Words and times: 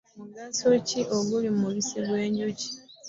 Mugaso 0.17 0.67
ki 0.87 0.99
oguli 1.15 1.49
mu 1.55 1.59
mubisi 1.63 1.97
gwe 2.05 2.23
njuki? 2.31 2.69